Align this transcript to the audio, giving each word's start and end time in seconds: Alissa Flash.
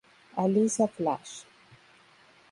Alissa 0.43 0.87
Flash. 0.87 1.45